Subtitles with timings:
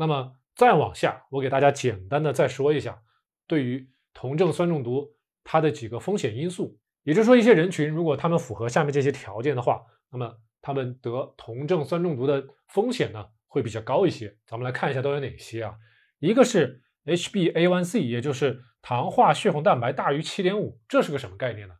[0.00, 3.02] 那么再往下，我给大家简单的再说一下，
[3.46, 5.06] 对于酮症酸中毒
[5.44, 14.34] 它的几个风险因素，也就是说，一些人群如果他们符合下面这些条件的话，那么他们得酮症酸中毒的风险呢会比较高一些。
[14.46, 15.74] 咱们来看一下都有哪些啊？
[16.18, 21.74] 一个是 HbA1c，也就是糖化血红蛋白大于七点五，这是个什么概念呢？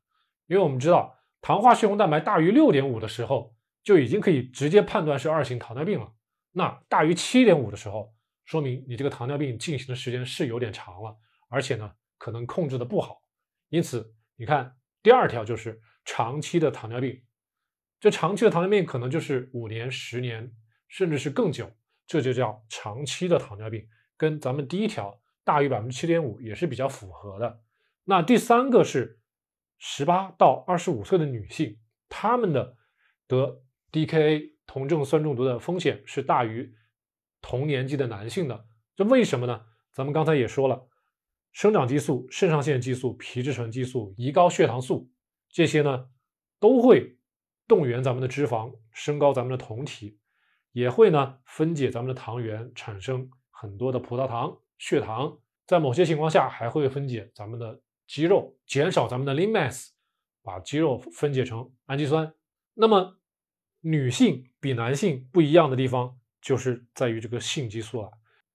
[0.46, 6.12] 因为我们知道糖化血红蛋白大于六点五的时候，就已经可以直接判断是二型糖尿病了。
[6.52, 8.14] 那大于七点五的时候，
[8.44, 11.16] 说明你这个糖尿病进行的时间是有点长了，
[11.48, 13.22] 而且呢可能控制的不好。
[13.68, 17.22] 因此，你看第二条就是长期的糖尿病，
[18.00, 20.52] 这长期的糖尿病可能就是五年、十年，
[20.88, 21.70] 甚至是更久，
[22.06, 25.20] 这就叫长期的糖尿病，跟咱们第一条。
[25.42, 27.60] 大于百分之七点五也是比较符合的。
[28.04, 29.18] 那第三个是
[29.78, 31.78] 十八到二十五岁的女性，
[32.08, 32.76] 她们的
[33.26, 36.72] 得 DKA 酮症酸中毒的风险是大于
[37.40, 38.66] 同年纪的男性的。
[38.94, 39.66] 这为什么呢？
[39.92, 40.86] 咱们刚才也说了，
[41.50, 45.10] 生长激素、肾上腺激素、皮质醇激素、胰高血糖素
[45.48, 46.06] 这些呢，
[46.60, 47.18] 都会
[47.66, 50.20] 动员咱们的脂肪，升高咱们的酮体，
[50.70, 54.56] 也会呢分解咱们的糖原，产生很多的葡萄糖。
[54.78, 55.36] 血糖
[55.66, 59.88] 在某些情况下还会分解咱们的肌肉，减少咱们的 lean mass，
[60.44, 62.32] 把肌肉分解成氨基酸。
[62.74, 63.19] 那么
[63.80, 68.10] 女性比男性不一样的地方就是在于这个性激素了，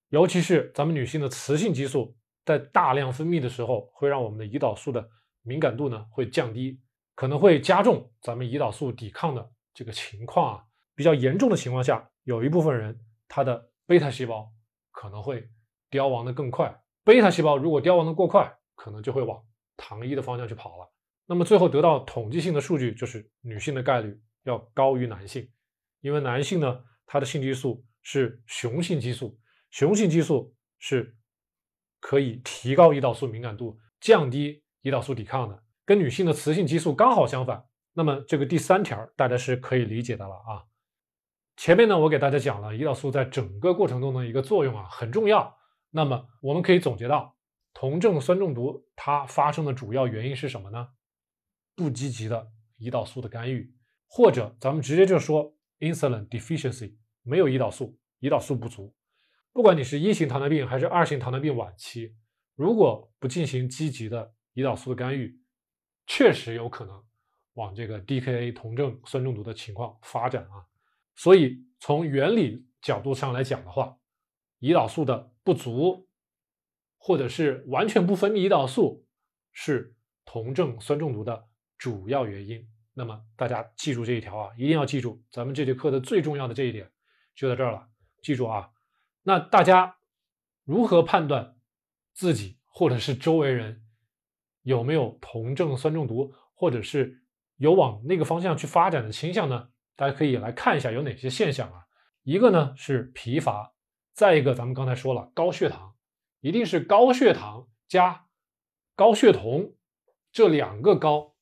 [0.09, 5.09] 尤其是咱们女性的雌性激素在大量分泌的时候，会让我们的胰岛素的
[5.42, 6.80] 敏感度呢会降低，
[7.16, 10.64] 可能会加重咱们胰岛素抵抗的这个情况啊。
[10.96, 14.52] 比较严重的情况下，有一部分人他的贝塔细胞
[14.92, 15.48] 可能会。
[15.92, 19.42] 凋亡的更快，贝塔细胞如果凋亡的过快，可能就会往
[19.78, 20.92] 糖衣的方向去跑了。
[21.26, 25.48] 那么最后得到统计性的数据，就是女性的概率要高于男性，
[26.02, 29.38] 因为男性呢，他的性激素是雄性激素，
[29.70, 31.16] 雄性激素是
[32.00, 37.66] 可以提高胰岛素敏感度，降低胰岛素抵抗的，跟女性的雌性激素刚好相反。
[37.94, 40.64] 那么这个第三条大家是可以理解的了啊。
[41.58, 45.58] 前面呢，我给大家讲了胰岛素在整个过程中的一个作用啊，很重要。
[45.90, 47.36] 那么我们可以总结到，
[47.74, 50.90] 酮症酸中毒它发生的主要原因是什么呢？
[51.75, 53.75] 不积极的胰岛素的干预，
[54.08, 58.96] 或者咱们直接就说 insulin deficiency，没有胰岛素，胰岛素不足。
[59.52, 62.16] 不管你是一型糖尿病还是二型糖尿病晚期，
[62.56, 65.40] 如果不进行积极的胰岛素的干预，
[66.08, 67.04] 确实有可能
[67.54, 70.66] 往这个 DKA 酮症酸中毒的情况发展啊。
[71.16, 73.98] 所以从原理角度上来讲的话，
[74.60, 76.08] 胰岛素的不足，
[76.98, 79.06] 或者是完全不分泌胰岛素，
[79.54, 79.96] 是
[80.26, 82.68] 酮症酸中毒的主要原因。
[82.97, 86.89] 那么大家记住这一条啊，一定要记住咱们这节课的最重要的这一点，
[87.35, 87.89] 就在这儿了。
[88.22, 88.72] 记住啊，
[89.23, 89.97] 那大家
[90.63, 91.57] 如何判断
[92.13, 93.83] 自己或者是周围人
[94.61, 97.22] 有没有酮症酸中毒，或者是
[97.57, 99.69] 有往那个方向去发展的倾向呢？
[99.95, 101.85] 大家可以来看一下有哪些现象啊。
[102.23, 103.73] 一个呢是疲乏。
[104.13, 105.95] 再一个，咱们刚才说了，高血糖
[106.39, 108.27] 一定是高血糖加
[108.95, 109.75] 高血酮
[110.31, 111.34] 这两个高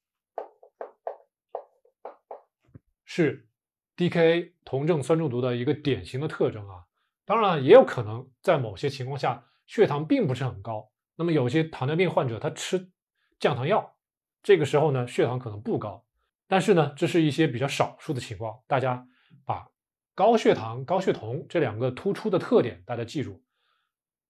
[3.15, 3.47] 是
[3.95, 6.85] DKA 酮症酸中毒的一个典型的特征啊。
[7.25, 10.91] 当然，也有可能在某些情况下血糖并不是很高。
[11.15, 12.89] 那么有些糖尿病患者他吃
[13.37, 13.97] 降糖药，
[14.41, 16.03] 这个时候呢血糖可能不高。
[16.47, 19.07] 但是呢，这是一些比较少数的情况，大家
[19.45, 19.67] 把。
[20.15, 23.43] 高血糖、高血酮这两个突出的特点，大家记住：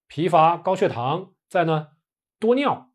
[0.07, 1.87] 疲乏、高血糖，再呢
[2.37, 2.91] 多尿，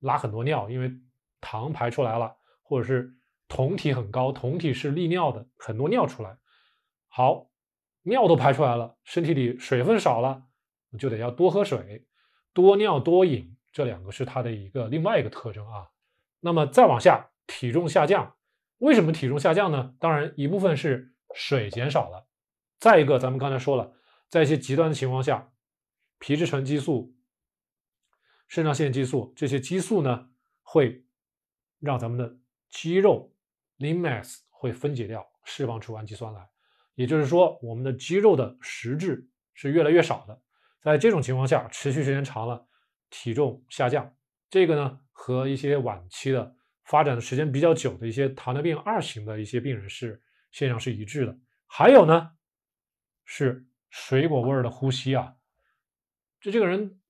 [0.00, 0.92] 拉很多尿，因为
[1.40, 3.14] 糖排出来了，或者是
[3.48, 6.38] 酮体很高，酮体是利尿的，很多尿出来。
[7.08, 7.50] 好，
[8.02, 10.44] 尿都排出来了，身体里水分少了，
[10.98, 12.06] 就得要多喝水，
[12.52, 15.88] 多尿多饮，这两个是它的一个另外一个特征啊。
[16.40, 18.36] 那么再往下，体重下降，
[18.78, 19.94] 为什么体重下降呢？
[19.98, 21.12] 当然一部分是。
[21.36, 22.28] 水减少了，
[22.78, 23.92] 再一个，咱们刚才说了，
[24.28, 25.52] 在一些极端的情况下，
[26.20, 27.12] 皮质醇激素、
[28.46, 30.30] 肾上腺激素这些激素呢，
[30.62, 31.04] 会
[31.80, 32.38] 让咱们的
[32.70, 33.33] 肌肉
[33.78, 36.48] lean mass 会分解掉，释放出氨基酸来。
[36.94, 40.42] 也就是说，我们的肌肉的实质是越来越少的。
[40.80, 42.66] 在这种情况下，持续时间长了，
[43.10, 44.14] 体重下降，
[44.48, 50.20] 这个呢，和一些晚期的发展的时间比较久的一些糖尿病二型的一些病人是。
[50.50, 51.36] 现象是一致的，
[51.66, 52.30] 还有呢，
[53.24, 55.34] 是水果味儿的呼吸啊。
[56.40, 57.00] 就这个人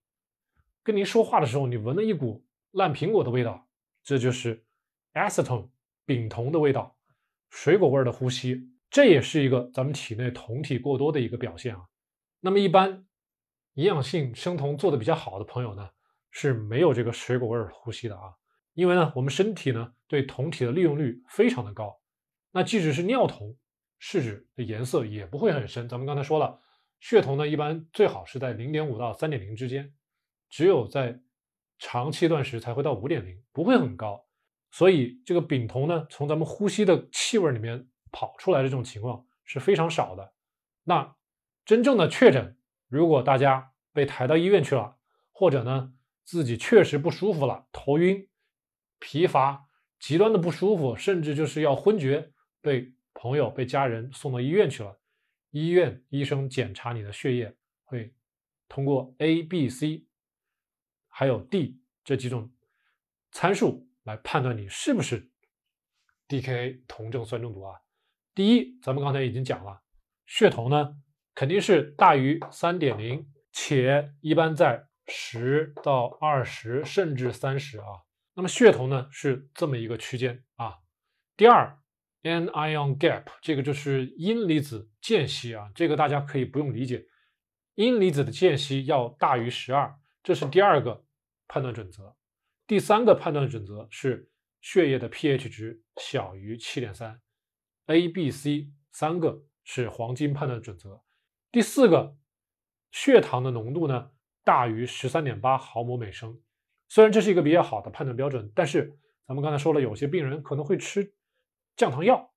[0.82, 3.68] 跟您说话的时候，你闻了一股烂苹果的味道，
[4.02, 4.64] 这就是
[5.12, 5.68] acetone
[6.04, 6.96] 丙酮的味道。
[7.50, 11.82] 水果味儿的呼吸，这也是一个咱们体内酮体过多的一个表现啊。
[12.40, 13.06] 那么一般
[13.74, 15.88] 营养性生酮做的比较好的朋友呢，
[16.30, 18.34] 是没有这个水果味儿呼吸的啊。
[18.72, 22.00] 因为呢，我们身体呢对酮体的利用率非常的高，
[22.50, 23.56] 那即使是尿酮，
[24.00, 25.88] 试纸的颜色也不会很深。
[25.88, 26.60] 咱们刚才说了，
[26.98, 29.94] 血酮呢一般最好是在零点五到三点零之间，
[30.50, 31.20] 只有在
[31.78, 34.23] 长期断食才会到五点零，不会很高。
[34.76, 40.34] 所以这个丙酮呢，从咱们呼吸的气味里面跑出来的这种情况是非常少的。
[40.82, 41.14] 那
[41.64, 44.96] 真正的确诊，如果大家被抬到医院去了，
[45.30, 45.94] 或者呢
[46.24, 48.28] 自己确实不舒服了，头晕。
[48.98, 49.68] 疲乏、
[50.00, 54.98] 极端的不舒服，甚至就是要昏厥，被朋友、被家人送到医院去了。
[55.50, 57.54] 医院医生检查你的血液，
[57.84, 58.12] 会
[58.68, 60.04] 通过 A、B、C
[61.06, 62.50] 还有 D 这几种
[63.30, 65.30] 参数来判断你是不是
[66.28, 67.80] DKA 酮症酸中毒啊。
[68.34, 69.82] 第一，咱们刚才已经讲了，
[70.26, 70.96] 血酮呢
[71.34, 77.86] 肯定是大于三点零，且一般在十到二十甚至三十啊。
[78.34, 80.78] 那么血酮呢是这么一个区间啊。
[81.36, 81.78] 第二
[82.22, 87.06] ，anion gap 这个就是阴离子间隙啊，这个大家可以不用理解。
[87.74, 91.04] 阴离子的间隙要大于十二，这是第二个
[91.46, 92.16] 判断准则。
[92.66, 94.30] 第三个判断准则是
[94.60, 97.20] 血液的 pH 值小于七点三。
[97.86, 101.02] A、B、C 三个是黄金判断准则。
[101.52, 102.16] 第四个，
[102.90, 104.10] 血糖的浓度呢
[104.42, 106.40] 大于十三点八毫摩每升。
[106.88, 111.14] 虽然这是一个比较好的判断标准，但是咱们刚才说了，有些病人可能会吃
[111.76, 112.32] 降糖药，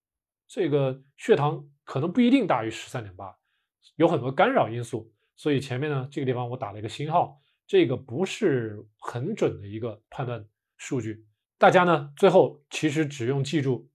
[0.47, 3.38] 这个血糖可能不一定大于十三点八，
[3.95, 5.13] 有很多干扰因素。
[5.38, 10.47] 所以前面呢这个地方我打了一个星号，这个不是很准的一个判断
[10.77, 11.27] 数据。
[11.57, 13.91] 大家呢最后其实只用记住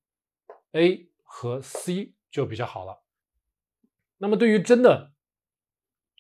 [0.73, 3.03] A 和 C 就比较好了。
[4.19, 5.15] 那么对于真的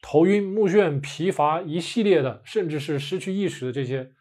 [0.01, 4.15] 头晕目眩、疲乏一系列的，甚至是失去意识的这些。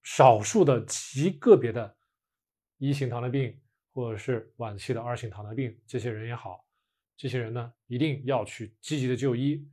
[0.00, 1.98] 少数的极个别的
[2.78, 3.60] 一型糖尿病，
[3.92, 6.64] 或者是晚期的二型糖尿病，这些人也好，
[7.14, 9.68] 这些人呢一定要去积极的就医，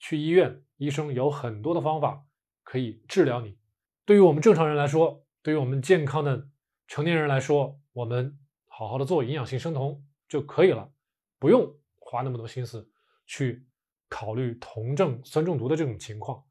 [0.00, 2.24] 去医院，医生有很多的方法
[2.64, 3.56] 可以治疗你。
[4.04, 6.48] 对于我们正常人来说，对于我们健康的
[6.88, 8.36] 成年人来说，我们
[8.66, 10.90] 好好的做营养性生酮就可以了，
[11.38, 12.90] 不用花那么多心思
[13.26, 13.64] 去
[14.08, 16.42] 考虑酮症酸中毒的这种情况。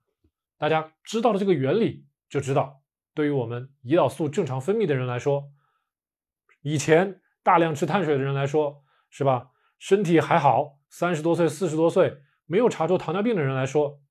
[0.58, 2.82] 大家知道了这个原理，就知道。
[3.16, 5.52] 对于我们胰岛素正常分泌的人来说，
[6.62, 9.50] 以前大量吃碳水的人来说，是吧？
[9.78, 14.02] 身体还好，三十多岁、四十多岁没有查出糖尿病的人来说，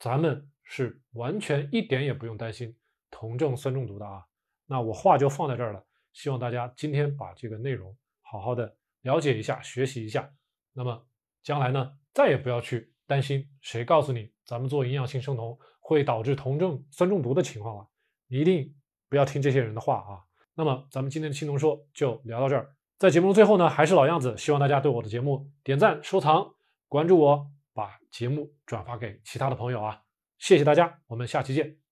[0.00, 2.76] 咱们是完全一点也不用担心
[3.10, 4.24] 酮症酸中毒的啊。
[4.66, 5.80] 那我话就放在这儿了，
[6.12, 10.28] 希望大家今天把这个内容好好的了解一下、学习一下。
[10.72, 11.06] 那么
[11.44, 17.88] 将来呢，再也不要去担心谁告诉你咱们做营养性生酮会导致酮症酸中毒的情况了。
[18.26, 18.74] 一定
[19.08, 20.24] 不要听这些人的话啊！
[20.54, 22.74] 那么咱们今天的青铜说就聊到这儿。
[22.98, 26.54] 在节目的最后呢，还是老样子，希望大家对我的节目点赞、收藏、
[26.94, 30.00] 关注我，把节目转发给其他的朋友啊！
[30.38, 31.83] 谢谢大家，我们下期见。